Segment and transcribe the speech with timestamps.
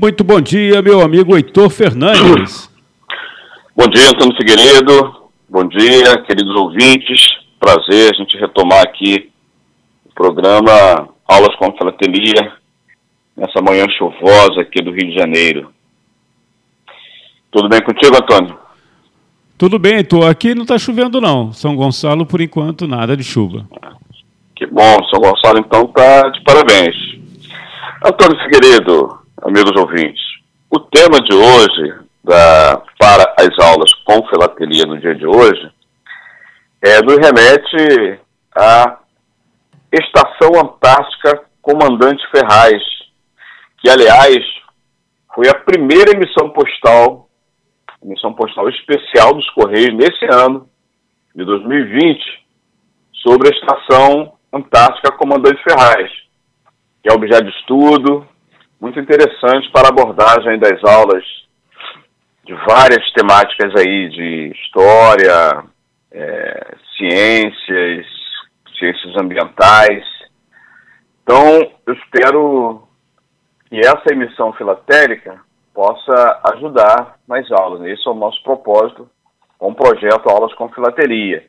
[0.00, 2.70] Muito bom dia, meu amigo Heitor Fernandes.
[3.74, 5.28] Bom dia, Antônio Figueiredo.
[5.48, 7.20] Bom dia, queridos ouvintes.
[7.58, 9.28] Prazer a gente retomar aqui
[10.06, 12.52] o programa Aulas com Filatelia,
[13.36, 15.72] nessa manhã chuvosa aqui do Rio de Janeiro.
[17.50, 18.56] Tudo bem contigo, Antônio?
[19.58, 20.30] Tudo bem, Heitor.
[20.30, 21.52] Aqui não está chovendo, não.
[21.52, 23.66] São Gonçalo, por enquanto, nada de chuva.
[24.54, 26.94] Que bom, São Gonçalo, então, está de parabéns.
[28.06, 30.20] Antônio Figueiredo, amigos ouvintes,
[30.70, 35.70] o tema de hoje da, para as aulas com filatelia no dia de hoje
[36.82, 38.20] é, nos remete
[38.56, 38.98] à
[39.92, 42.82] Estação Antártica Comandante Ferraz,
[43.78, 44.44] que, aliás,
[45.34, 47.28] foi a primeira emissão postal,
[48.02, 50.68] emissão postal especial dos Correios nesse ano,
[51.34, 52.20] de 2020,
[53.22, 56.10] sobre a Estação Antártica Comandante Ferraz,
[57.02, 58.26] que é objeto de estudo,
[58.80, 61.24] muito interessante para abordagem das aulas
[62.44, 65.64] de várias temáticas aí de história,
[66.12, 68.06] é, ciências,
[68.78, 70.04] ciências ambientais.
[71.22, 72.88] Então, eu espero
[73.68, 75.40] que essa emissão filatélica
[75.74, 77.82] possa ajudar nas aulas.
[77.86, 79.08] Esse é o nosso propósito
[79.58, 81.44] com o projeto Aulas com Filateria.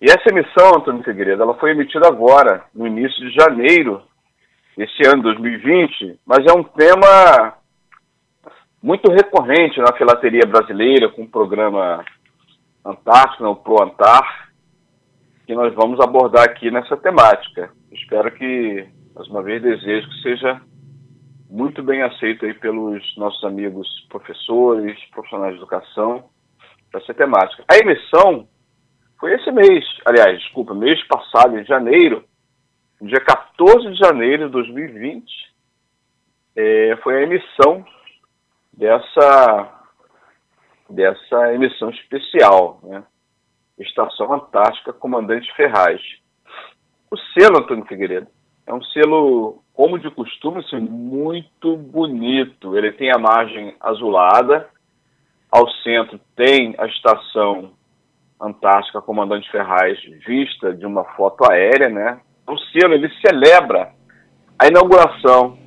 [0.00, 4.02] E essa emissão, Antônio Figueiredo, ela foi emitida agora, no início de janeiro
[4.76, 7.54] desse ano, 2020, mas é um tema
[8.82, 12.04] muito recorrente na filateria brasileira, com o programa
[12.84, 14.50] Antártico, né, o ProAntar,
[15.46, 17.70] que nós vamos abordar aqui nessa temática.
[17.90, 20.60] Espero que, mais uma vez, desejo que seja
[21.48, 26.24] muito bem aceito aí pelos nossos amigos professores, profissionais de educação,
[26.94, 27.64] essa temática.
[27.68, 28.46] A emissão
[29.18, 32.24] foi esse mês, aliás, desculpa, mês passado, em janeiro,
[33.02, 35.24] dia 14 de janeiro de 2020,
[36.56, 37.84] é, foi a emissão
[38.72, 39.82] dessa,
[40.88, 43.04] dessa emissão especial, né?
[43.78, 46.00] Estação Antártica Comandante Ferraz.
[47.10, 48.26] O selo, Antônio Figueiredo,
[48.66, 52.76] é um selo, como de costume, assim, muito bonito.
[52.76, 54.68] Ele tem a margem azulada,
[55.52, 57.72] ao centro tem a Estação
[58.40, 62.20] Antártica Comandante Ferraz vista de uma foto aérea, né?
[62.48, 63.92] O selo, ele celebra
[64.58, 65.58] a inauguração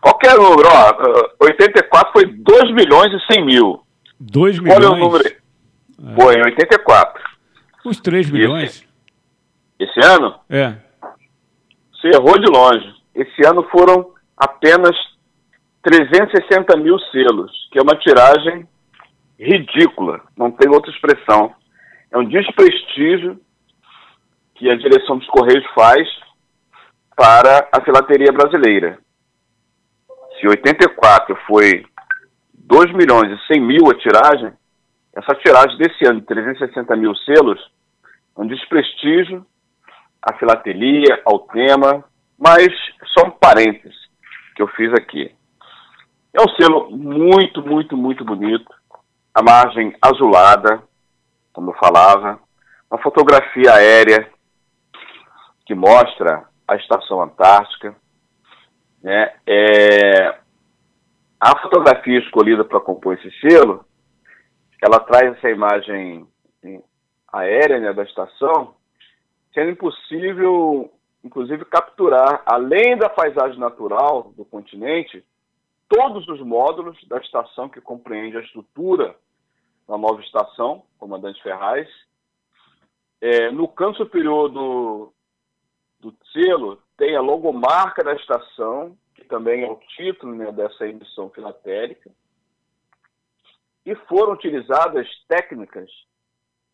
[0.00, 3.80] Qualquer número, ó, 84 foi 2 milhões e 100 mil.
[4.20, 4.78] 2 milhões?
[4.78, 5.26] Olha o número.
[5.26, 6.14] É.
[6.14, 7.22] Foi em 84.
[7.84, 8.86] Os 3 milhões?
[9.78, 10.38] Esse, esse ano?
[10.48, 10.74] É.
[11.92, 12.94] Você errou de longe.
[13.14, 14.94] Esse ano foram apenas
[15.82, 18.68] 360 mil selos, que é uma tiragem
[19.38, 21.54] ridícula, não tem outra expressão.
[22.10, 23.40] É um desprestígio
[24.54, 26.08] que a direção dos Correios faz
[27.14, 28.98] para a filateria brasileira.
[30.38, 31.84] Se 84 foi
[32.54, 34.52] 2 milhões e 100 mil a tiragem,
[35.14, 37.58] essa tiragem desse ano de 360 mil selos
[38.36, 39.46] é um desprestígio
[40.20, 42.04] à filatelia, ao tema,
[42.38, 42.68] mas
[43.14, 43.96] só um parênteses
[44.54, 45.34] que eu fiz aqui.
[46.34, 48.70] É um selo muito, muito, muito bonito,
[49.34, 50.82] a margem azulada,
[51.52, 52.38] como eu falava,
[52.90, 54.30] uma fotografia aérea
[55.64, 57.96] que mostra a estação antártica,
[59.06, 59.32] né?
[59.46, 60.40] É,
[61.38, 63.84] a fotografia escolhida para compor esse selo,
[64.82, 66.26] ela traz essa imagem
[67.32, 68.74] aérea né, da estação,
[69.54, 70.92] sendo impossível,
[71.22, 75.24] inclusive, capturar, além da paisagem natural do continente,
[75.88, 79.14] todos os módulos da estação que compreende a estrutura
[79.86, 81.88] da nova estação, Comandante Ferraz.
[83.20, 85.12] É, no canto superior do,
[86.00, 88.96] do selo tem a logomarca da estação,
[89.28, 92.10] também é o título né, dessa emissão filatélica,
[93.84, 95.90] e foram utilizadas técnicas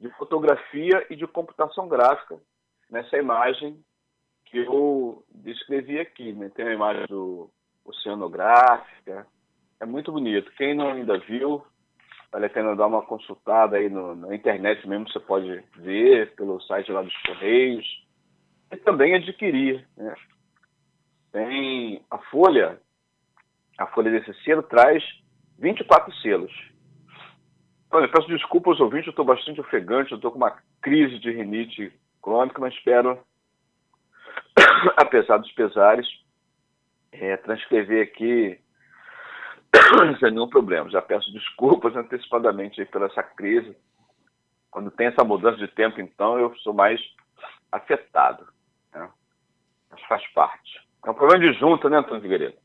[0.01, 2.39] de fotografia e de computação gráfica
[2.91, 3.83] nessa imagem
[4.47, 6.33] que eu descrevi aqui.
[6.33, 6.51] Né?
[6.55, 7.51] Tem a imagem do
[7.85, 9.27] oceanográfica,
[9.81, 10.53] é muito bonito.
[10.57, 11.65] Quem não ainda viu,
[12.31, 16.61] vale a pena dar uma consultada aí no, na internet mesmo, você pode ver pelo
[16.63, 18.03] site lá dos Correios
[18.73, 19.87] e também adquirir.
[19.97, 20.15] Né?
[21.31, 22.81] Tem a folha,
[23.79, 25.05] a folha desse selo traz
[25.59, 26.53] 24 selos.
[27.93, 31.31] Eu peço desculpa aos ouvintes, eu estou bastante ofegante, eu estou com uma crise de
[31.31, 31.93] rinite
[32.23, 33.19] crônica, mas espero,
[34.97, 36.07] apesar dos pesares,
[37.13, 38.59] é, transcrever aqui
[40.21, 40.89] sem nenhum problema.
[40.91, 43.77] Já peço desculpas antecipadamente pela essa crise.
[44.71, 46.99] Quando tem essa mudança de tempo, então, eu sou mais
[47.71, 48.47] afetado.
[49.93, 50.81] Mas faz parte.
[51.07, 52.57] É um problema de junta, né, Antônio Figueiredo?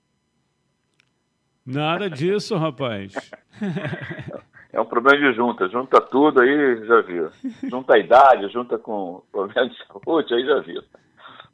[1.66, 3.14] Nada disso, rapaz.
[4.78, 5.68] É um problema de junta.
[5.70, 7.32] Junta tudo aí, já viu.
[7.68, 10.84] Junta a idade, junta com problema de saúde, aí já viu.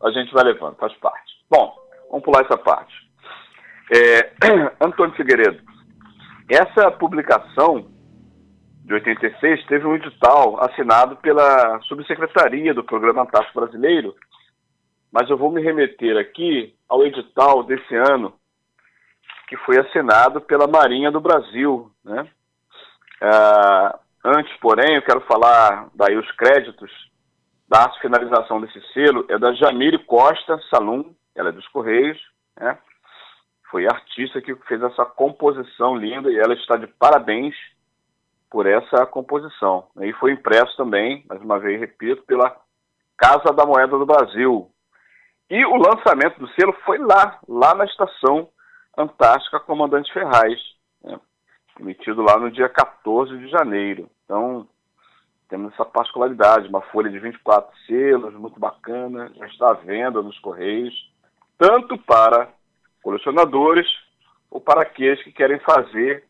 [0.04, 1.34] A gente vai levando, faz parte.
[1.50, 1.74] Bom,
[2.10, 2.94] vamos pular essa parte.
[3.94, 4.34] É,
[4.86, 5.62] Antônio Figueiredo,
[6.50, 7.88] essa publicação
[8.84, 14.14] de 86 teve um edital assinado pela Subsecretaria do Programa Antártico Brasileiro,
[15.14, 18.34] mas eu vou me remeter aqui ao edital desse ano,
[19.48, 21.92] que foi assinado pela Marinha do Brasil.
[22.04, 22.28] Né?
[23.22, 26.92] Uh, antes, porém, eu quero falar daí os créditos
[27.70, 32.20] da finalização desse selo, é da Jamile Costa Salum, ela é dos Correios,
[32.60, 32.76] né?
[33.70, 37.56] foi artista que fez essa composição linda e ela está de parabéns
[38.50, 39.88] por essa composição.
[40.02, 42.56] E foi impresso também, mais uma vez repito, pela
[43.16, 44.73] Casa da Moeda do Brasil.
[45.50, 48.50] E o lançamento do selo foi lá, lá na estação
[48.98, 50.60] Antártica Comandante Ferraz,
[51.04, 51.20] né?
[51.80, 54.10] emitido lá no dia 14 de janeiro.
[54.24, 54.68] Então,
[55.50, 60.38] temos essa particularidade, uma folha de 24 selos, muito bacana, já está à venda nos
[60.40, 60.94] Correios,
[61.58, 62.50] tanto para
[63.02, 63.88] colecionadores
[64.50, 66.26] ou para aqueles que querem fazer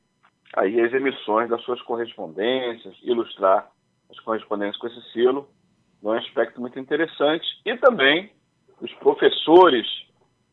[0.55, 3.69] aí as emissões das suas correspondências, ilustrar
[4.09, 5.47] as correspondências com esse selo,
[6.03, 7.45] é um aspecto muito interessante.
[7.65, 8.31] E também
[8.81, 9.87] os professores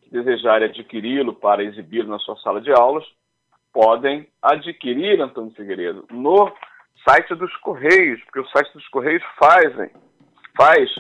[0.03, 3.05] que desejarem adquiri-lo para exibi-lo na sua sala de aulas,
[3.73, 6.53] podem adquirir, Antônio Figueiredo, no
[7.09, 9.91] site dos Correios, porque o site dos Correios fazem,
[10.57, 10.91] faz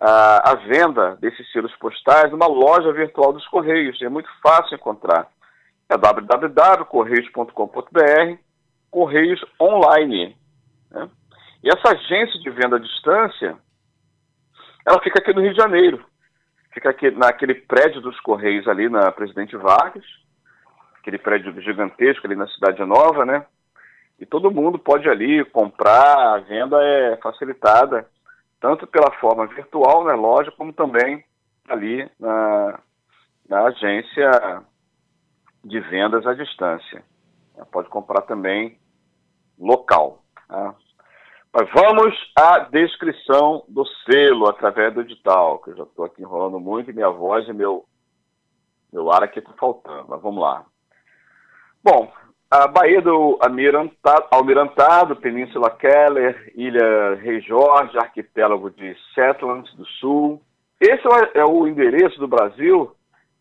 [0.00, 4.00] a, a venda desses selos postais numa loja virtual dos Correios.
[4.02, 5.28] É muito fácil encontrar.
[5.88, 8.38] É www.correios.com.br,
[8.90, 10.36] Correios Online.
[10.90, 11.08] Né?
[11.62, 13.58] E essa agência de venda à distância,
[14.86, 16.02] ela fica aqui no Rio de Janeiro.
[16.72, 20.04] Fica aqui naquele prédio dos Correios ali na Presidente Vargas,
[20.98, 23.44] aquele prédio gigantesco ali na Cidade Nova, né?
[24.18, 28.06] E todo mundo pode ali comprar, a venda é facilitada
[28.60, 31.24] tanto pela forma virtual, né, loja, como também
[31.66, 32.78] ali na,
[33.48, 34.62] na agência
[35.64, 37.02] de vendas à distância.
[37.72, 38.78] Pode comprar também
[39.58, 40.22] local.
[40.46, 40.74] Tá?
[41.52, 46.60] Mas vamos à descrição do selo através do edital, que eu já estou aqui enrolando
[46.60, 47.84] muito e minha voz e meu,
[48.92, 50.64] meu ar aqui está faltando, mas vamos lá.
[51.82, 52.12] Bom,
[52.48, 60.40] a Baía do Almirantado, Almirantado, Península Keller, Ilha Rei Jorge, arquipélago de Shetland do Sul.
[60.80, 61.02] Esse
[61.34, 62.94] é o endereço do Brasil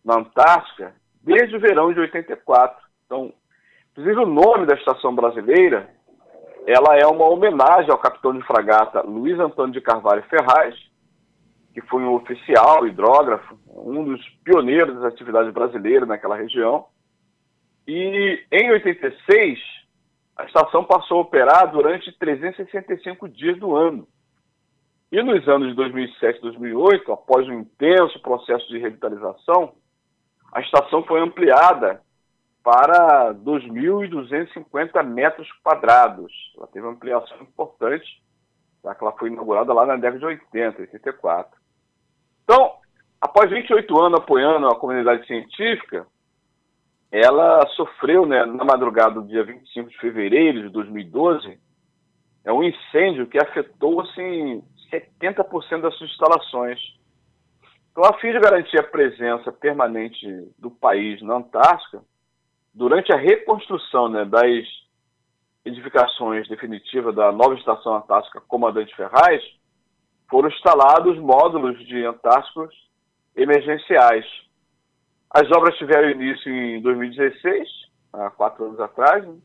[0.03, 2.81] na Antártica desde o verão de 84.
[3.05, 3.33] Então,
[3.91, 5.89] inclusive o nome da estação brasileira,
[6.71, 10.75] ela é uma homenagem ao capitão de fragata Luiz Antônio de Carvalho Ferraz,
[11.73, 16.85] que foi um oficial hidrógrafo, um dos pioneiros das atividades brasileiras naquela região
[17.87, 19.59] e em 86,
[20.37, 24.07] a estação passou a operar durante 365 dias do ano.
[25.11, 29.73] E nos anos de 2007 e 2008, após um intenso processo de revitalização,
[30.53, 31.99] a estação foi ampliada
[32.69, 36.31] para 2.250 metros quadrados.
[36.55, 38.05] Ela teve uma ampliação importante,
[38.83, 41.59] já que ela foi inaugurada lá na década de 80, 84.
[42.43, 42.75] Então,
[43.19, 46.05] após 28 anos apoiando a comunidade científica,
[47.11, 51.59] ela sofreu, né, na madrugada do dia 25 de fevereiro de 2012,
[52.45, 56.79] é um incêndio que afetou assim 70% das suas instalações.
[57.91, 60.27] Então, a fim de garantir a presença permanente
[60.59, 62.03] do país na Antártica,
[62.73, 64.65] durante a reconstrução né, das
[65.65, 69.43] edificações definitivas da nova estação antártica Comandante Ferraz,
[70.29, 72.73] foram instalados módulos de antárticos
[73.35, 74.25] emergenciais
[75.31, 77.69] as obras tiveram início em 2016,
[78.11, 79.37] há quatro anos atrás, né?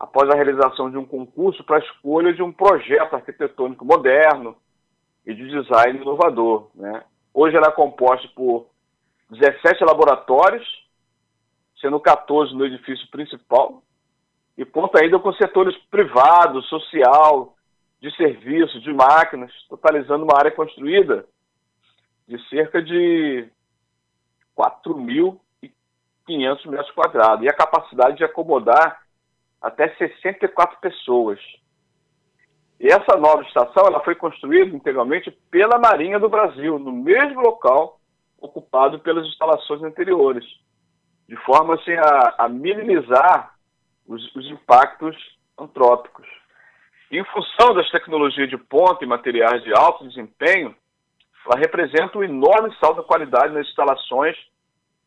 [0.00, 4.56] após a realização de um concurso para a escolha de um projeto arquitetônico moderno
[5.26, 6.70] e de design inovador.
[6.74, 7.04] Né?
[7.34, 8.66] Hoje ela é composta por
[9.30, 10.66] 17 laboratórios,
[11.84, 13.82] sendo 14 no edifício principal,
[14.56, 17.54] e conta ainda com setores privado, social,
[18.00, 21.26] de serviços, de máquinas, totalizando uma área construída
[22.26, 23.46] de cerca de
[24.56, 29.02] 4.500 metros quadrados e a capacidade de acomodar
[29.60, 31.38] até 64 pessoas.
[32.80, 38.00] E essa nova estação ela foi construída integralmente pela Marinha do Brasil, no mesmo local
[38.40, 40.44] ocupado pelas instalações anteriores,
[41.28, 43.54] de forma assim, a, a minimizar
[44.06, 45.16] os, os impactos
[45.58, 46.26] antrópicos.
[47.10, 50.74] Em função das tecnologias de ponta e materiais de alto desempenho,
[51.46, 54.36] ela representa um enorme salto de qualidade nas instalações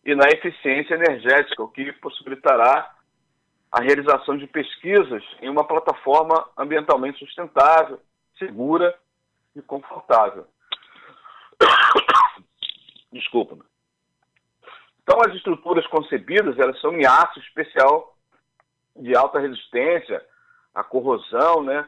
[0.05, 2.93] e na eficiência energética, o que possibilitará
[3.71, 7.99] a realização de pesquisas em uma plataforma ambientalmente sustentável,
[8.37, 8.97] segura
[9.55, 10.47] e confortável.
[13.11, 13.57] Desculpa.
[15.17, 18.15] Então, as estruturas concebidas elas são em aço especial
[18.95, 20.23] de alta resistência
[20.75, 21.87] à corrosão, né?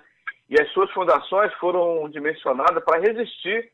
[0.50, 3.71] E as suas fundações foram dimensionadas para resistir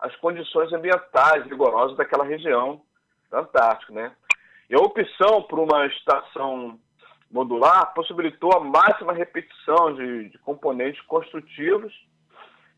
[0.00, 2.82] às condições ambientais rigorosas daquela região
[3.30, 4.12] da Antártica, né?
[4.68, 6.76] E a opção por uma estação
[7.30, 11.94] modular possibilitou a máxima repetição de, de componentes construtivos,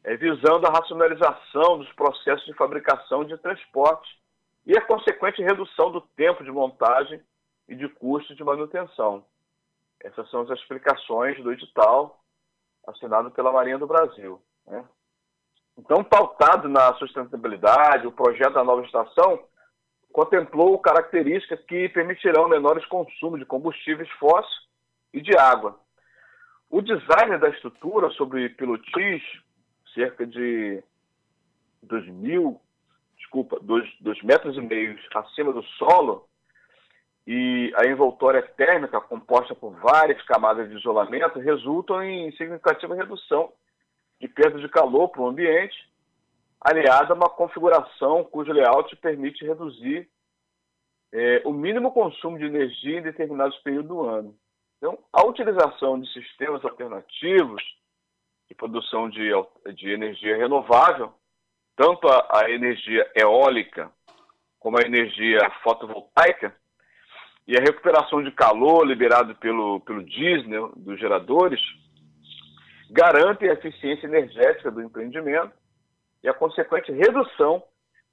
[0.05, 4.19] é, visando a racionalização dos processos de fabricação de transporte
[4.69, 7.19] e a consequente redução do tempo de montagem
[7.67, 9.25] e de custo de manutenção.
[9.99, 12.23] Essas são as explicações do edital
[12.87, 14.41] assinado pela Marinha do Brasil.
[14.67, 14.85] Né?
[15.79, 19.43] Então, pautado na sustentabilidade, o projeto da nova estação
[20.13, 24.69] contemplou características que permitirão menores consumos de combustíveis fósseis
[25.15, 25.81] e de água.
[26.69, 29.23] O design da estrutura sobre pilotis,
[29.95, 30.83] cerca de
[31.85, 32.07] 2
[33.29, 36.27] desculpa, 2 metros e meio acima do solo,
[37.27, 43.53] e a envoltória térmica, composta por várias camadas de isolamento, resultam em significativa redução
[44.19, 45.77] de perda de calor para o ambiente,
[46.59, 50.09] aliada a uma configuração cujo layout permite reduzir
[51.13, 54.35] é, o mínimo consumo de energia em determinados períodos do ano.
[54.79, 57.63] Então, a utilização de sistemas alternativos
[58.49, 59.31] de produção de,
[59.75, 61.13] de energia renovável,
[61.79, 63.91] tanto a, a energia eólica
[64.59, 66.53] como a energia fotovoltaica,
[67.47, 71.61] e a recuperação de calor liberado pelo, pelo diesel dos geradores
[72.91, 75.53] garante a eficiência energética do empreendimento
[76.23, 77.63] e a consequente redução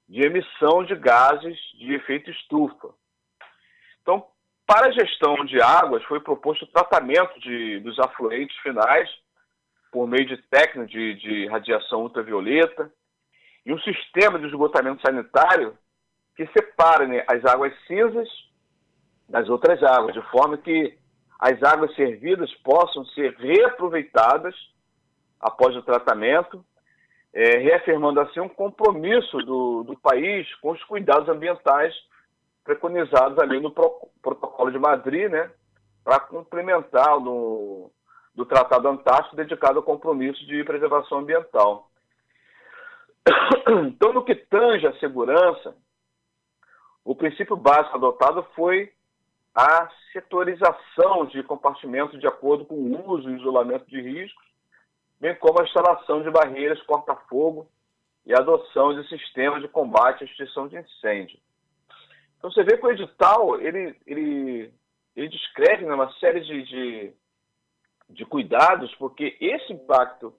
[0.08, 2.88] de emissão de gases de efeito estufa.
[4.00, 4.24] Então,
[4.66, 9.10] para a gestão de águas, foi proposto o tratamento de, dos afluentes finais
[9.92, 12.90] por meio de técnicas de, de radiação ultravioleta
[13.66, 15.76] e um sistema de esgotamento sanitário
[16.36, 18.28] que separa né, as águas cinzas
[19.28, 20.96] das outras águas, de forma que
[21.40, 24.54] as águas servidas possam ser reaproveitadas
[25.40, 26.64] após o tratamento,
[27.34, 31.92] é, reafirmando assim um compromisso do, do país com os cuidados ambientais
[32.62, 35.50] preconizados ali no Pro, Protocolo de Madrid, né,
[36.04, 37.90] para complementar no,
[38.32, 41.90] do Tratado Antártico dedicado ao compromisso de preservação ambiental.
[43.86, 45.76] Então, no que tange a segurança,
[47.04, 48.92] o princípio básico adotado foi
[49.54, 54.44] a setorização de compartimentos de acordo com o uso e isolamento de riscos,
[55.18, 57.68] bem como a instalação de barreiras corta-fogo
[58.24, 61.38] e a adoção de sistemas de combate à extinção de incêndio.
[62.38, 64.72] Então você vê que o edital ele, ele,
[65.14, 67.12] ele descreve né, uma série de, de,
[68.10, 70.34] de cuidados, porque esse impacto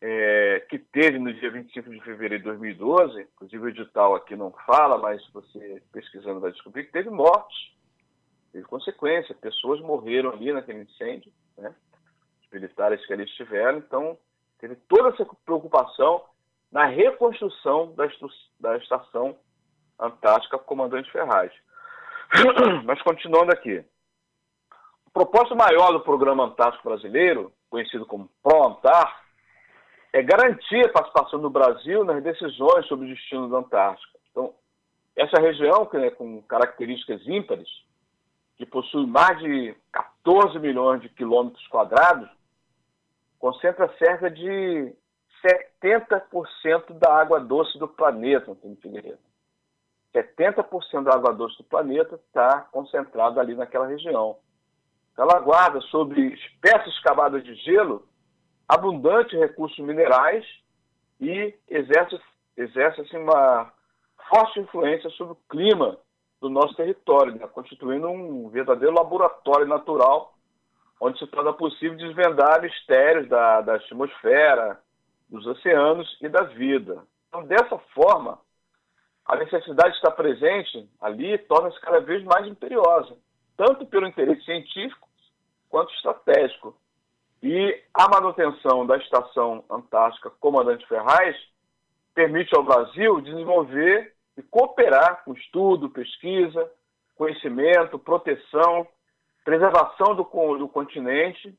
[0.00, 4.50] é, que teve no dia 25 de fevereiro de 2012, inclusive o edital aqui não
[4.66, 7.70] fala, mas você pesquisando vai descobrir que teve mortes
[8.52, 11.74] teve consequência, pessoas morreram ali naquele incêndio, né?
[12.42, 14.18] Os militares que ali estiveram, então
[14.58, 16.24] teve toda essa preocupação
[16.70, 18.08] na reconstrução da,
[18.58, 19.36] da estação
[19.98, 21.52] Antártica Comandante Ferraz.
[22.84, 23.84] Mas continuando aqui.
[25.06, 29.20] O propósito maior do Programa Antártico Brasileiro, conhecido como ProAntar,
[30.12, 34.18] é garantir a participação do Brasil nas decisões sobre o destino da Antártica.
[34.30, 34.54] Então,
[35.16, 37.68] essa região, que é com características ímpares,
[38.56, 42.28] que possui mais de 14 milhões de quilômetros quadrados,
[43.38, 44.94] concentra cerca de
[45.42, 49.18] 70% da água doce do planeta, Antônio Figueiredo.
[50.14, 54.36] 70% da água doce do planeta está concentrada ali naquela região.
[55.16, 58.08] ela guarda sobre espécies cavadas de gelo
[58.70, 60.46] abundantes recursos minerais
[61.20, 62.20] e exerce,
[62.56, 63.72] exerce assim, uma
[64.28, 65.98] forte influência sobre o clima
[66.40, 67.46] do nosso território, né?
[67.48, 70.34] constituindo um verdadeiro laboratório natural
[71.00, 74.78] onde se torna possível desvendar mistérios da, da atmosfera,
[75.28, 77.02] dos oceanos e da vida.
[77.28, 78.38] Então, dessa forma,
[79.24, 83.16] a necessidade de estar presente ali torna-se cada vez mais imperiosa,
[83.56, 85.08] tanto pelo interesse científico
[85.70, 86.76] quanto estratégico.
[87.42, 91.36] E a manutenção da Estação Antártica Comandante Ferraz
[92.14, 96.70] permite ao Brasil desenvolver e cooperar com estudo, pesquisa,
[97.16, 98.86] conhecimento, proteção,
[99.44, 100.24] preservação do,
[100.58, 101.56] do continente,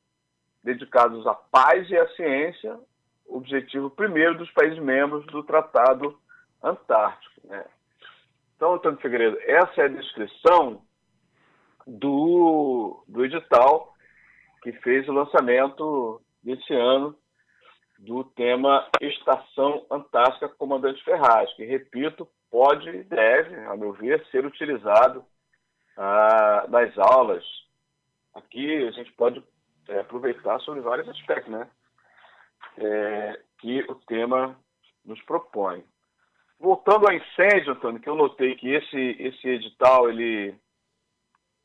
[0.63, 2.79] dedicados à paz e à ciência,
[3.27, 6.17] objetivo primeiro dos países membros do Tratado
[6.61, 7.47] Antártico.
[7.47, 7.65] Né?
[8.55, 10.81] Então, Antônio Figueiredo, essa é a descrição
[11.87, 13.90] do, do edital
[14.61, 17.15] que fez o lançamento desse ano
[17.97, 24.45] do tema Estação Antártica Comandante Ferraz, que, repito, pode e deve, a meu ver, ser
[24.45, 25.23] utilizado
[25.97, 27.43] ah, nas aulas.
[28.33, 29.43] Aqui a gente pode
[29.87, 31.67] é, aproveitar sobre vários aspectos, né?
[32.77, 34.57] É, que o tema
[35.05, 35.83] nos propõe.
[36.59, 40.55] Voltando ao incêndio, Antônio, que eu notei que esse, esse edital, ele,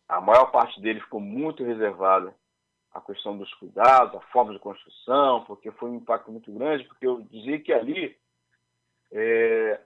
[0.09, 2.35] a maior parte dele ficou muito reservada
[2.97, 7.07] à questão dos cuidados, à forma de construção, porque foi um impacto muito grande, porque
[7.07, 8.17] eu dizia que ali
[9.12, 9.81] é,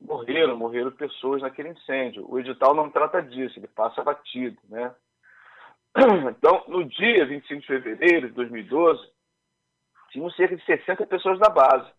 [0.00, 2.26] morreram, morreram pessoas naquele incêndio.
[2.28, 4.94] O edital não trata disso, ele passa batido, né?
[6.30, 9.00] Então, no dia 25 de fevereiro de 2012,
[10.10, 11.90] tinham cerca de 60 pessoas na base.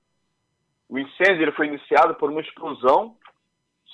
[0.90, 3.18] O incêndio ele foi iniciado por uma explosão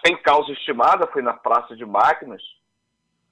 [0.06, 2.42] sem causa estimada, foi na praça de máquinas,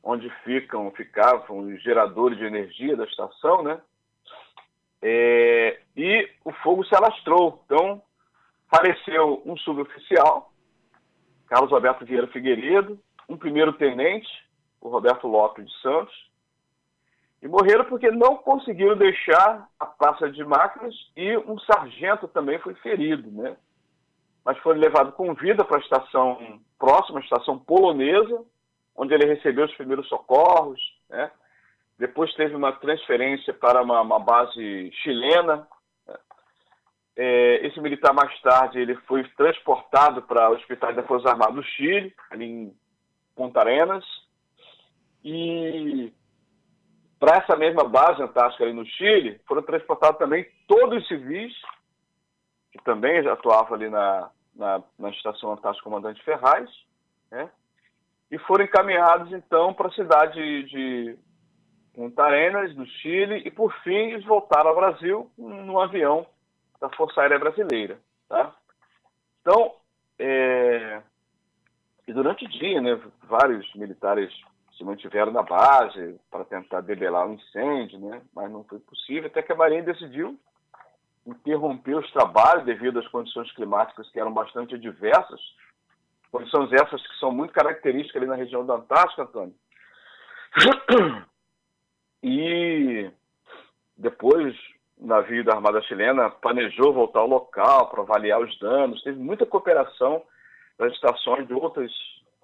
[0.03, 3.79] onde ficam, ficavam os geradores de energia da estação, né?
[5.01, 7.61] É, e o fogo se alastrou.
[7.65, 8.01] Então,
[8.69, 10.51] faleceu um suboficial,
[11.47, 14.29] Carlos Alberto Vieira Figueiredo, um primeiro-tenente,
[14.79, 16.31] o Roberto Lopes de Santos,
[17.41, 22.75] e morreram porque não conseguiram deixar a praça de máquinas e um sargento também foi
[22.75, 23.57] ferido, né?
[24.45, 28.43] Mas foi levado com vida para a estação próxima, a estação polonesa,
[28.95, 31.31] onde ele recebeu os primeiros socorros, né?
[31.97, 35.67] Depois teve uma transferência para uma, uma base chilena.
[36.07, 36.17] Né?
[37.15, 41.63] É, esse militar mais tarde ele foi transportado para o Hospital das Forças Armadas do
[41.63, 42.77] Chile, ali em
[43.35, 44.03] Punta Arenas,
[45.23, 46.11] e
[47.19, 51.53] para essa mesma base antártica ali no Chile, foram transportados também todos os civis,
[52.71, 56.67] que também atuavam ali na, na, na Estação Antártica Comandante Ferraz,
[57.29, 57.47] né?
[58.31, 61.17] E foram encaminhados então para a cidade de
[61.93, 66.25] Punta Arenas, no Chile, e por fim eles voltaram ao Brasil num avião
[66.79, 67.99] da Força Aérea Brasileira.
[68.29, 68.55] Tá?
[69.41, 69.75] Então,
[70.17, 71.01] é...
[72.07, 74.31] e durante o dia, né, vários militares
[74.77, 78.21] se mantiveram na base para tentar debelar o incêndio, né?
[78.33, 80.39] mas não foi possível, até que a Marinha decidiu
[81.27, 85.41] interromper os trabalhos devido às condições climáticas que eram bastante adversas,
[86.31, 89.55] condições essas que são muito características ali na região da Antártica, Antônio.
[92.23, 93.09] E
[93.97, 94.55] depois
[94.95, 99.43] o navio da Armada Chilena planejou voltar ao local para avaliar os danos, teve muita
[99.43, 100.21] cooperação
[100.77, 101.91] das estações de outras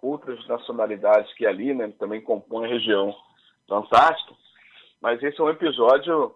[0.01, 3.15] outras nacionalidades que ali né, também compõem a região
[3.67, 4.33] da Antártica,
[5.01, 6.35] mas esse é um episódio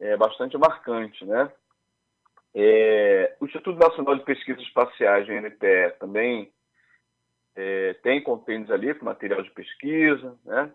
[0.00, 1.50] é, bastante marcante, né?
[2.54, 6.50] É, o Instituto Nacional de Pesquisas Espaciais, o INPE, também
[7.56, 10.72] é, tem contêineres ali com material de pesquisa, né?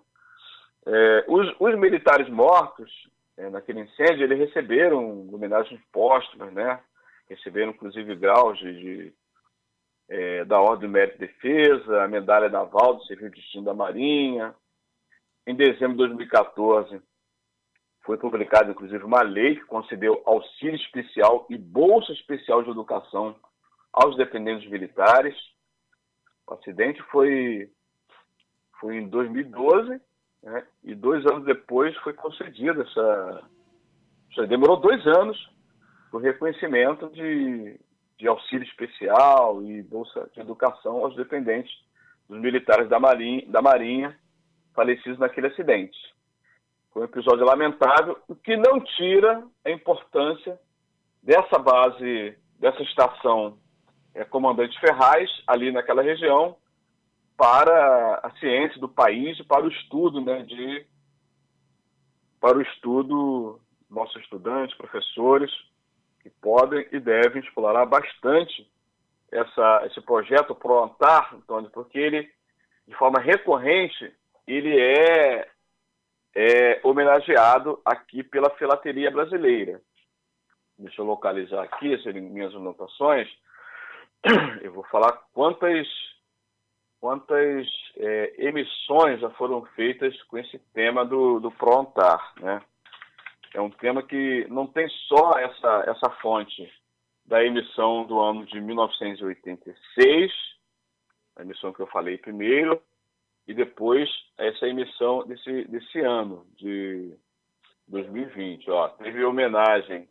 [0.88, 2.92] É, os, os, militares mortos
[3.38, 6.80] é, naquele incêndio, eles receberam homenagens póstumas, né?
[7.28, 9.14] Receberam, inclusive, graus de, de
[10.08, 14.54] é, da Ordem do Mérito de Defesa, a Medalha Naval do Serviço Distinto da Marinha.
[15.48, 17.02] Em dezembro de 2014,
[18.04, 23.36] foi publicada, inclusive, uma lei que concedeu auxílio especial e bolsa especial de educação
[23.92, 25.36] aos dependentes militares.
[26.48, 27.70] O acidente foi,
[28.80, 30.00] foi em 2012,
[30.44, 33.50] né, e dois anos depois foi concedida essa.
[34.48, 35.38] Demorou dois anos
[36.12, 37.80] o reconhecimento de,
[38.18, 41.74] de auxílio especial e bolsa de educação aos dependentes
[42.30, 44.18] dos militares da Marinha, da Marinha
[44.74, 45.98] falecidos naquele acidente.
[46.92, 50.60] Foi um episódio lamentável, o que não tira a importância
[51.24, 53.58] dessa base, dessa estação
[54.16, 56.56] é, Comandante Ferraz, ali naquela região,
[57.38, 60.86] para a ciência do país e para o estudo né, de,
[62.40, 65.52] para o estudo nossos estudantes, professores,
[66.22, 68.68] que podem e devem explorar bastante
[69.32, 72.32] essa, esse projeto ProAntar, Antônio, porque ele,
[72.88, 74.14] de forma recorrente,
[74.48, 75.48] ele é,
[76.34, 79.82] é homenageado aqui pela filateria brasileira.
[80.78, 83.28] Deixa eu localizar aqui as minhas anotações.
[84.62, 85.88] Eu vou falar quantas
[87.00, 92.62] quantas é, emissões já foram feitas com esse tema do, do Prontar, né?
[93.54, 96.68] É um tema que não tem só essa, essa fonte
[97.26, 100.34] da emissão do ano de 1986,
[101.36, 102.82] a emissão que eu falei primeiro,
[103.48, 107.14] e depois essa emissão desse, desse ano, de
[107.88, 108.70] 2020.
[108.72, 110.10] Ó, teve homenagem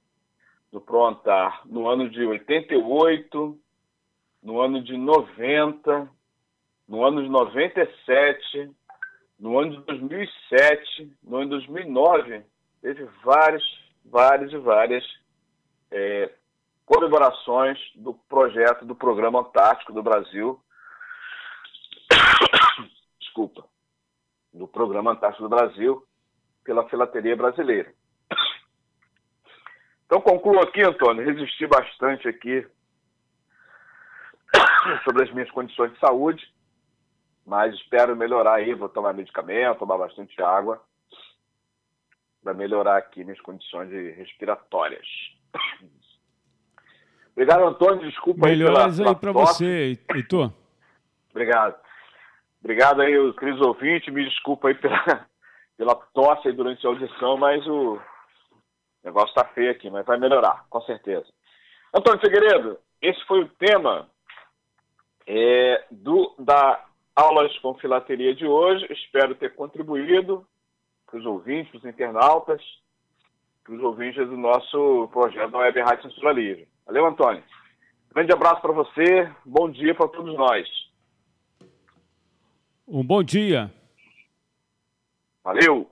[0.70, 3.60] do Prontar no ano de 88,
[4.44, 6.10] no ano de 90,
[6.86, 8.70] no ano de 97,
[9.40, 12.44] no ano de 2007, no ano de 2009,
[12.82, 13.62] teve várias,
[14.04, 15.04] várias e várias
[15.90, 16.30] é,
[16.84, 20.60] comemorações do projeto do Programa Antártico do Brasil.
[23.18, 23.64] Desculpa.
[24.52, 26.06] Do Programa Antártico do Brasil
[26.62, 27.92] pela Filateria Brasileira.
[30.06, 32.64] Então concluo aqui, Antônio, resisti bastante aqui
[35.04, 36.44] sobre as minhas condições de saúde,
[37.46, 40.82] mas espero melhorar aí, vou tomar medicamento, tomar bastante água,
[42.42, 45.06] para melhorar aqui minhas condições respiratórias.
[47.32, 50.52] Obrigado, Antônio, desculpa Melhoras aí para você, Heitor.
[51.30, 51.74] Obrigado.
[52.60, 55.26] Obrigado aí, os queridos ouvintes, me desculpa aí pela,
[55.76, 58.00] pela tosse aí durante a audição, mas o
[59.02, 61.26] negócio está feio aqui, mas vai melhorar, com certeza.
[61.92, 64.08] Antônio Figueiredo, esse foi o tema
[65.26, 66.84] é, do, da
[67.14, 68.86] aulas com filateria de hoje.
[68.92, 70.46] Espero ter contribuído
[71.06, 72.62] para os ouvintes, para os internautas,
[73.62, 76.68] para os ouvintes do nosso projeto da Web Rádio Censura Livre.
[76.86, 77.42] Valeu, Antônio.
[78.12, 80.68] Grande abraço para você, bom dia para todos nós.
[82.86, 83.72] Um bom dia.
[85.42, 85.90] Valeu.